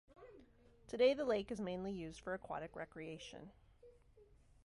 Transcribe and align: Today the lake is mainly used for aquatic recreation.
Today 0.87 1.13
the 1.13 1.25
lake 1.25 1.51
is 1.51 1.61
mainly 1.61 1.91
used 1.93 2.21
for 2.21 2.33
aquatic 2.33 2.75
recreation. 2.75 3.51